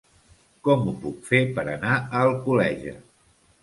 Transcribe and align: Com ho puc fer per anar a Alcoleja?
Com 0.67 0.87
ho 0.87 0.95
puc 1.03 1.21
fer 1.29 1.43
per 1.59 1.69
anar 1.77 1.95
a 2.03 2.27
Alcoleja? 2.27 3.01